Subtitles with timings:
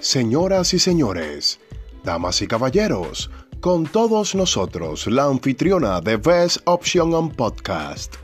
[0.00, 1.58] Señoras y señores,
[2.04, 8.14] damas y caballeros, con todos nosotros la anfitriona de Best Option on Podcast,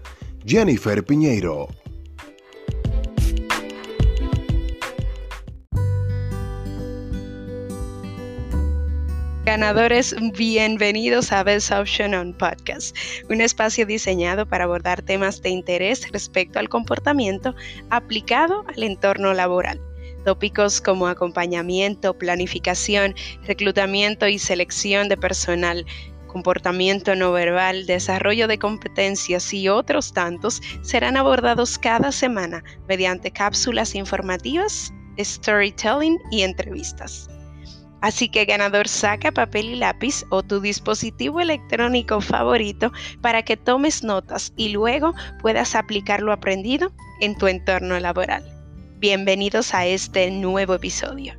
[0.46, 1.66] Jennifer Piñeiro.
[9.44, 12.96] Ganadores, bienvenidos a Best Option on Podcast,
[13.28, 17.52] un espacio diseñado para abordar temas de interés respecto al comportamiento
[17.90, 19.80] aplicado al entorno laboral.
[20.24, 23.14] Tópicos como acompañamiento, planificación,
[23.46, 25.84] reclutamiento y selección de personal,
[26.26, 33.94] comportamiento no verbal, desarrollo de competencias y otros tantos serán abordados cada semana mediante cápsulas
[33.94, 37.28] informativas, storytelling y entrevistas.
[38.00, 44.02] Así que ganador saca papel y lápiz o tu dispositivo electrónico favorito para que tomes
[44.02, 48.53] notas y luego puedas aplicar lo aprendido en tu entorno laboral.
[49.06, 51.34] Bienvenidos a este nuevo episodio.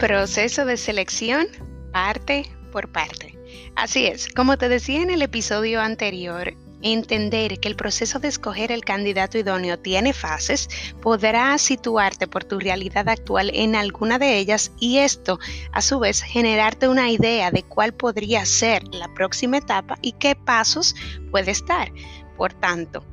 [0.00, 1.46] Proceso de selección
[1.92, 3.38] parte por parte.
[3.76, 6.52] Así es, como te decía en el episodio anterior,
[6.82, 10.68] Entender que el proceso de escoger el candidato idóneo tiene fases
[11.02, 15.38] podrá situarte por tu realidad actual en alguna de ellas y esto,
[15.72, 20.34] a su vez, generarte una idea de cuál podría ser la próxima etapa y qué
[20.34, 20.94] pasos
[21.30, 21.92] puede estar.
[22.38, 23.04] Por tanto,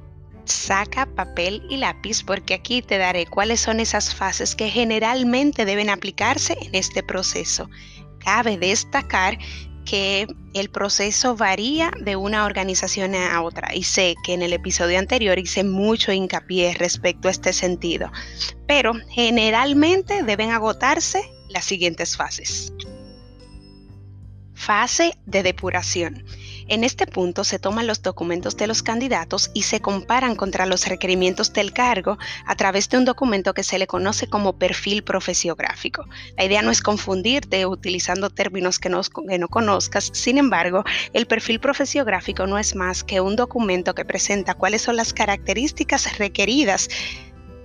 [0.45, 5.89] saca papel y lápiz porque aquí te daré cuáles son esas fases que generalmente deben
[5.89, 7.69] aplicarse en este proceso.
[8.19, 9.37] Cabe destacar
[9.87, 14.99] que el proceso varía de una organización a otra y sé que en el episodio
[14.99, 18.11] anterior hice mucho hincapié respecto a este sentido,
[18.67, 22.73] pero generalmente deben agotarse las siguientes fases.
[24.53, 26.25] Fase de depuración.
[26.69, 30.85] En este punto se toman los documentos de los candidatos y se comparan contra los
[30.85, 36.05] requerimientos del cargo a través de un documento que se le conoce como perfil profesiográfico.
[36.37, 39.01] La idea no es confundirte utilizando términos que no,
[39.49, 40.83] conozcas, sin embargo,
[41.13, 46.17] el perfil profesiográfico no es más que un documento que presenta cuáles son las características
[46.17, 46.89] requeridas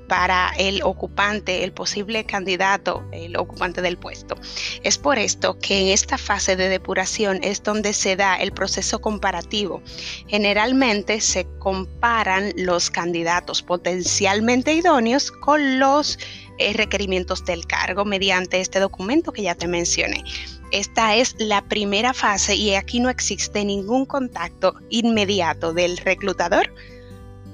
[0.09, 4.37] para el ocupante, el posible candidato, el ocupante del puesto.
[4.83, 9.01] Es por esto que en esta fase de depuración es donde se da el proceso
[9.01, 9.83] comparativo.
[10.29, 16.19] Generalmente se comparan los candidatos potencialmente idóneos con los
[16.59, 20.23] eh, requerimientos del cargo mediante este documento que ya te mencioné.
[20.71, 26.73] Esta es la primera fase y aquí no existe ningún contacto inmediato del reclutador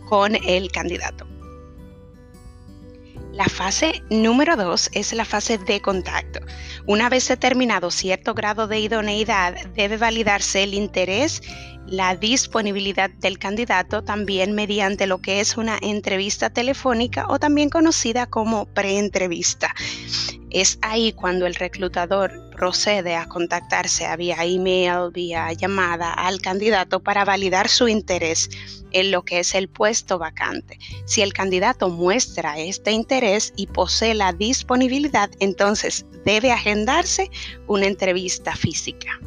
[0.08, 1.26] con el candidato.
[3.38, 6.40] La fase número dos es la fase de contacto.
[6.88, 11.40] Una vez determinado cierto grado de idoneidad, debe validarse el interés,
[11.86, 18.26] la disponibilidad del candidato también mediante lo que es una entrevista telefónica o también conocida
[18.26, 19.72] como preentrevista.
[20.50, 26.98] Es ahí cuando el reclutador procede a contactarse a vía email, vía llamada al candidato
[27.00, 28.50] para validar su interés
[28.90, 30.76] en lo que es el puesto vacante.
[31.04, 37.30] Si el candidato muestra este interés y posee la disponibilidad, entonces debe agendarse
[37.68, 39.20] una entrevista física.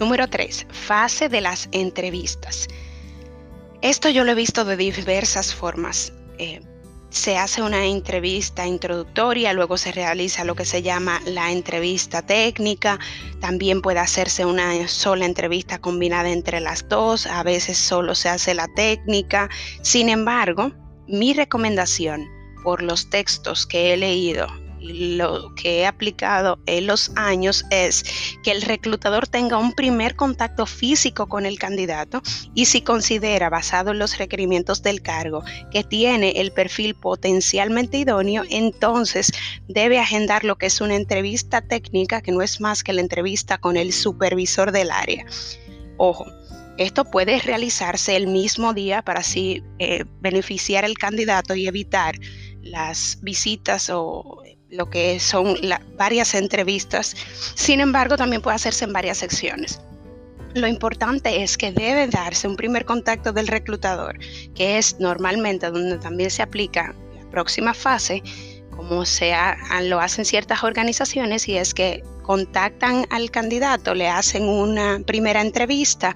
[0.00, 0.68] Número 3.
[0.70, 2.66] Fase de las entrevistas.
[3.82, 6.14] Esto yo lo he visto de diversas formas.
[6.38, 6.62] Eh,
[7.12, 12.98] se hace una entrevista introductoria, luego se realiza lo que se llama la entrevista técnica,
[13.40, 18.54] también puede hacerse una sola entrevista combinada entre las dos, a veces solo se hace
[18.54, 19.50] la técnica.
[19.82, 20.72] Sin embargo,
[21.06, 22.26] mi recomendación
[22.64, 24.46] por los textos que he leído
[24.82, 28.04] lo que he aplicado en los años es
[28.42, 32.22] que el reclutador tenga un primer contacto físico con el candidato
[32.54, 38.42] y si considera, basado en los requerimientos del cargo, que tiene el perfil potencialmente idóneo,
[38.50, 39.32] entonces
[39.68, 43.58] debe agendar lo que es una entrevista técnica, que no es más que la entrevista
[43.58, 45.24] con el supervisor del área.
[45.96, 46.26] Ojo,
[46.78, 52.14] esto puede realizarse el mismo día para así eh, beneficiar al candidato y evitar
[52.62, 55.54] las visitas o lo que son
[55.96, 57.14] varias entrevistas.
[57.54, 59.80] Sin embargo, también puede hacerse en varias secciones.
[60.54, 64.18] Lo importante es que debe darse un primer contacto del reclutador,
[64.54, 68.22] que es normalmente donde también se aplica la próxima fase,
[68.70, 75.00] como sea, lo hacen ciertas organizaciones, y es que contactan al candidato, le hacen una
[75.06, 76.14] primera entrevista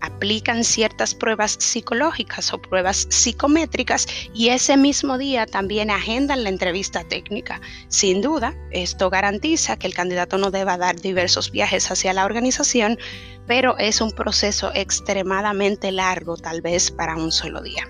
[0.00, 7.04] aplican ciertas pruebas psicológicas o pruebas psicométricas y ese mismo día también agendan la entrevista
[7.04, 7.60] técnica.
[7.88, 12.98] Sin duda, esto garantiza que el candidato no deba dar diversos viajes hacia la organización,
[13.46, 17.88] pero es un proceso extremadamente largo, tal vez para un solo día.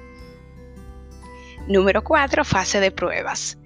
[1.68, 2.44] Número 4.
[2.44, 3.58] Fase de pruebas.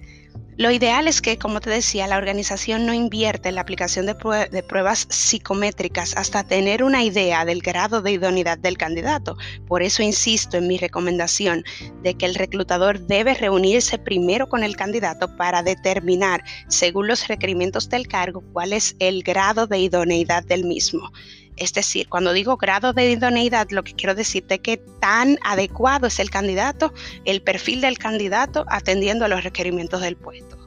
[0.61, 4.13] Lo ideal es que, como te decía, la organización no invierte en la aplicación de,
[4.13, 9.37] pruebas psicométricas hasta tener una idea del grado de idoneidad del candidato.
[9.65, 11.63] Por eso insisto en mi recomendación
[12.03, 17.89] de que el reclutador debe reunirse primero con el candidato para determinar, según los requerimientos
[17.89, 21.11] del cargo, cuál es el grado de idoneidad del mismo.
[21.61, 26.07] Es decir, cuando digo grado de idoneidad, lo que quiero decirte es que tan adecuado
[26.07, 26.91] es el candidato,
[27.23, 30.57] el perfil del candidato atendiendo a los requerimientos del puesto.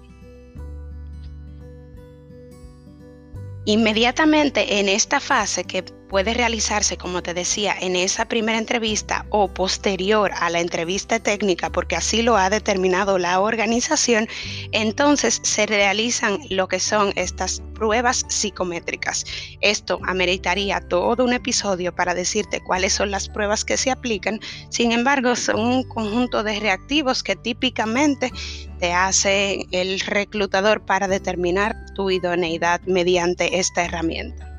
[3.64, 9.48] Inmediatamente en esta fase que puede realizarse, como te decía, en esa primera entrevista o
[9.48, 14.28] posterior a la entrevista técnica, porque así lo ha determinado la organización,
[14.70, 19.24] entonces se realizan lo que son estas pruebas psicométricas.
[19.60, 24.38] Esto ameritaría todo un episodio para decirte cuáles son las pruebas que se aplican,
[24.68, 28.30] sin embargo, son un conjunto de reactivos que típicamente
[28.78, 34.53] te hace el reclutador para determinar tu idoneidad mediante esta herramienta.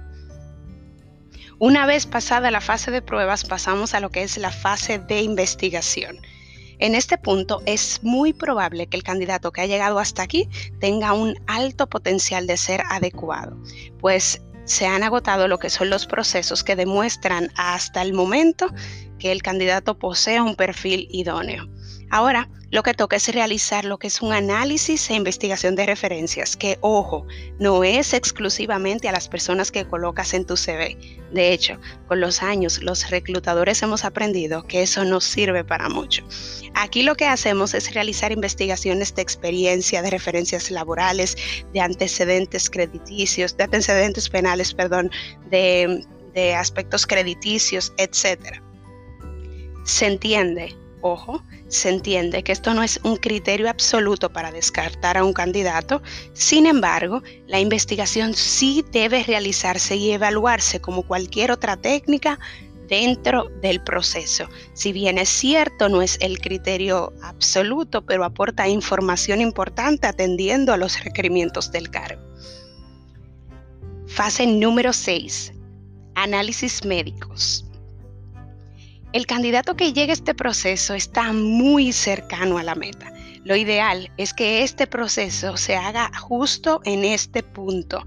[1.59, 5.21] Una vez pasada la fase de pruebas, pasamos a lo que es la fase de
[5.21, 6.19] investigación.
[6.79, 10.49] En este punto es muy probable que el candidato que ha llegado hasta aquí
[10.81, 13.57] tenga un alto potencial de ser adecuado,
[14.01, 18.67] pues se han agotado lo que son los procesos que demuestran hasta el momento
[19.17, 21.69] que el candidato posee un perfil idóneo.
[22.09, 26.57] Ahora, lo que toca es realizar lo que es un análisis e investigación de referencias,
[26.57, 27.25] que ojo,
[27.59, 30.97] no es exclusivamente a las personas que colocas en tu CV.
[31.31, 36.27] De hecho, con los años los reclutadores hemos aprendido que eso no sirve para mucho.
[36.73, 41.37] Aquí lo que hacemos es realizar investigaciones de experiencia, de referencias laborales,
[41.71, 45.11] de antecedentes crediticios, de antecedentes penales, perdón,
[45.49, 48.61] de, de aspectos crediticios, etc.
[49.85, 50.75] Se entiende
[51.05, 56.01] ojo, se entiende que esto no es un criterio absoluto para descartar a un candidato,
[56.33, 62.39] sin embargo, la investigación sí debe realizarse y evaluarse como cualquier otra técnica
[62.87, 64.49] dentro del proceso.
[64.73, 70.77] Si bien es cierto, no es el criterio absoluto, pero aporta información importante atendiendo a
[70.77, 72.21] los requerimientos del cargo.
[74.07, 75.53] Fase número 6.
[76.15, 77.65] Análisis médicos.
[79.15, 83.13] El candidato que llegue a este proceso está muy cercano a la meta.
[83.45, 88.03] Lo ideal es que este proceso se haga justo en este punto,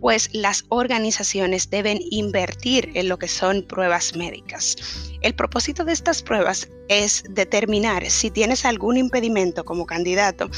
[0.00, 4.76] pues las organizaciones deben invertir en lo que son pruebas médicas.
[5.20, 10.48] El propósito de estas pruebas es determinar si tienes algún impedimento como candidato,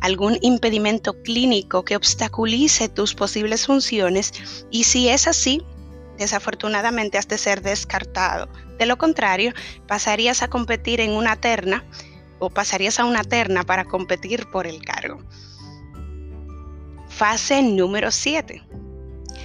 [0.00, 4.32] algún impedimento clínico que obstaculice tus posibles funciones
[4.72, 5.62] y si es así,
[6.18, 8.48] desafortunadamente has de ser descartado.
[8.80, 9.52] De lo contrario,
[9.86, 11.84] pasarías a competir en una terna
[12.38, 15.22] o pasarías a una terna para competir por el cargo.
[17.10, 18.62] Fase número 7.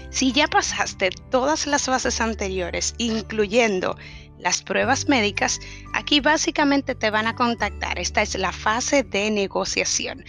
[0.09, 3.97] Si ya pasaste todas las fases anteriores, incluyendo
[4.39, 5.59] las pruebas médicas,
[5.93, 7.99] aquí básicamente te van a contactar.
[7.99, 10.23] Esta es la fase de negociación.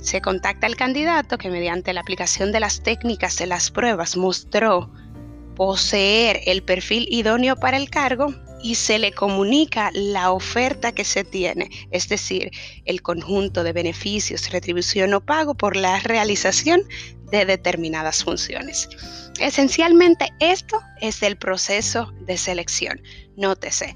[0.00, 4.90] Se contacta al candidato que mediante la aplicación de las técnicas de las pruebas mostró
[5.54, 11.24] poseer el perfil idóneo para el cargo y se le comunica la oferta que se
[11.24, 12.50] tiene, es decir,
[12.84, 16.82] el conjunto de beneficios, retribución o pago por la realización
[17.30, 18.88] de determinadas funciones.
[19.38, 23.00] Esencialmente esto es el proceso de selección.
[23.36, 23.94] Nótese,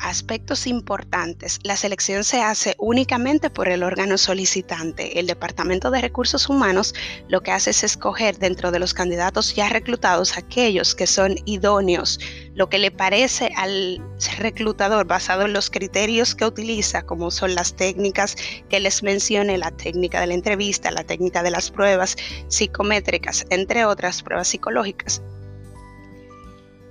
[0.00, 1.58] aspectos importantes.
[1.62, 5.18] La selección se hace únicamente por el órgano solicitante.
[5.18, 6.94] El Departamento de Recursos Humanos
[7.28, 12.18] lo que hace es escoger dentro de los candidatos ya reclutados aquellos que son idóneos,
[12.54, 14.02] lo que le parece al
[14.38, 18.36] reclutador basado en los criterios que utiliza, como son las técnicas
[18.68, 22.16] que les mencioné, la técnica de la entrevista, la técnica de las pruebas
[22.48, 25.22] psicométricas, entre otras pruebas psicológicas.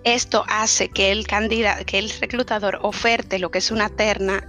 [0.03, 4.47] Esto hace que el candidato, que el reclutador oferte lo que es una terna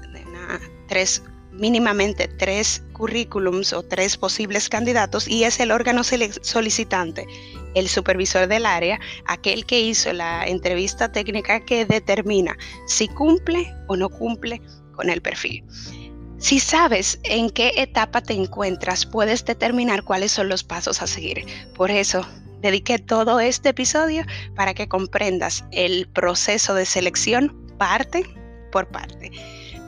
[0.90, 7.26] tres, mínimamente tres currículums o tres posibles candidatos y es el órgano solicitante,
[7.74, 13.96] el supervisor del área, aquel que hizo la entrevista técnica que determina si cumple o
[13.96, 14.60] no cumple
[14.92, 15.64] con el perfil.
[16.38, 21.44] Si sabes en qué etapa te encuentras, puedes determinar cuáles son los pasos a seguir.
[21.74, 22.26] Por eso,
[22.60, 24.24] dediqué todo este episodio
[24.54, 28.24] para que comprendas el proceso de selección parte
[28.70, 29.30] por parte.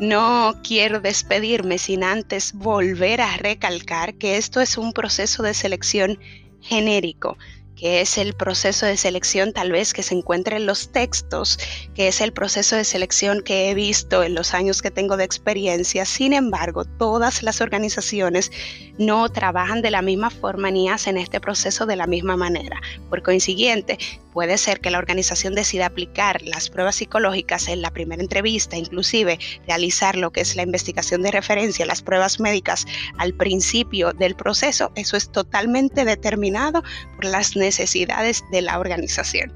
[0.00, 6.18] No quiero despedirme sin antes volver a recalcar que esto es un proceso de selección
[6.60, 7.36] genérico
[7.76, 11.58] que es el proceso de selección tal vez que se encuentra en los textos,
[11.94, 15.24] que es el proceso de selección que he visto en los años que tengo de
[15.24, 16.04] experiencia.
[16.04, 18.52] Sin embargo, todas las organizaciones
[18.98, 22.80] no trabajan de la misma forma ni hacen este proceso de la misma manera.
[23.10, 23.98] Por consiguiente,
[24.32, 29.38] puede ser que la organización decida aplicar las pruebas psicológicas en la primera entrevista, inclusive
[29.66, 32.86] realizar lo que es la investigación de referencia, las pruebas médicas
[33.18, 34.92] al principio del proceso.
[34.94, 36.82] Eso es totalmente determinado
[37.16, 39.52] por las necesidades de la organización.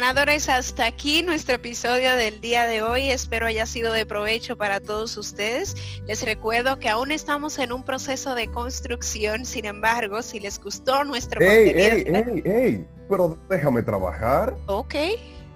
[0.00, 3.10] Ganadores, hasta aquí nuestro episodio del día de hoy.
[3.10, 5.74] Espero haya sido de provecho para todos ustedes.
[6.06, 9.44] Les recuerdo que aún estamos en un proceso de construcción.
[9.44, 12.88] Sin embargo, si les gustó nuestro ¡Ey, ey, ey, ey!
[13.08, 14.54] Pero déjame trabajar.
[14.66, 14.94] Ok.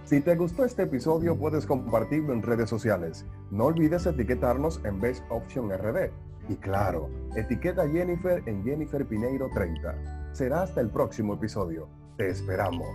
[0.06, 3.24] Si te gustó este episodio, puedes compartirlo en redes sociales.
[3.52, 6.10] No olvides etiquetarnos en Best Option RD.
[6.48, 10.32] Y claro, etiqueta a Jennifer en Jennifer Pineiro 30.
[10.32, 11.88] Será hasta el próximo episodio.
[12.16, 12.88] Te esperamos.